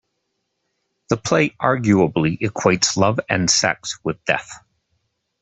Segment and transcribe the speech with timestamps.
[1.09, 4.49] The play arguably equates love and sex with death.